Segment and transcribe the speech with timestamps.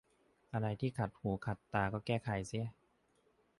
[0.53, 2.65] อะไรที่ขัดหูขัดตาก็แก้ไขเสีย